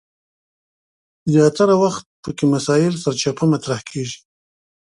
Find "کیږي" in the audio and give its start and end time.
3.89-4.19